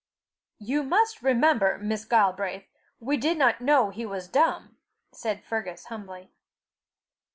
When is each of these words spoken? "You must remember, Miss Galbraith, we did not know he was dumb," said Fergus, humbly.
"You 0.57 0.81
must 0.81 1.21
remember, 1.21 1.77
Miss 1.77 2.05
Galbraith, 2.05 2.67
we 2.99 3.17
did 3.17 3.37
not 3.37 3.61
know 3.61 3.91
he 3.91 4.03
was 4.03 4.27
dumb," 4.27 4.77
said 5.11 5.43
Fergus, 5.43 5.85
humbly. 5.93 6.31